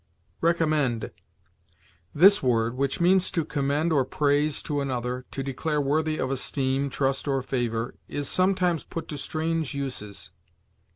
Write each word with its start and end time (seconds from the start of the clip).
RECOMMEND. 0.41 1.11
This 2.11 2.41
word, 2.41 2.73
which 2.75 2.99
means 2.99 3.29
to 3.29 3.45
commend 3.45 3.93
or 3.93 4.03
praise 4.03 4.63
to 4.63 4.81
another, 4.81 5.25
to 5.29 5.43
declare 5.43 5.79
worthy 5.79 6.17
of 6.17 6.31
esteem, 6.31 6.89
trust, 6.89 7.27
or 7.27 7.43
favor, 7.43 7.93
is 8.07 8.27
sometimes 8.27 8.83
put 8.83 9.07
to 9.09 9.17
strange 9.19 9.75
uses. 9.75 10.31